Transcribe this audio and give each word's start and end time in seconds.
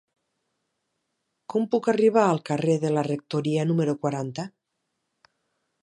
Com 1.53 1.67
puc 1.75 1.89
arribar 1.93 2.23
al 2.29 2.41
carrer 2.51 2.79
de 2.85 2.91
la 2.97 3.05
Rectoria 3.09 3.67
número 3.73 3.97
quaranta? 4.07 4.49